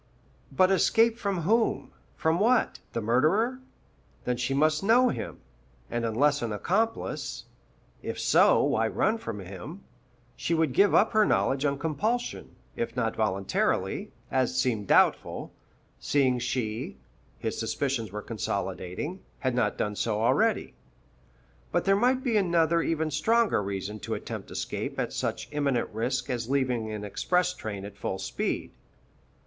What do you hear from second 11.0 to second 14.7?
her knowledge on compulsion, if not voluntarily, as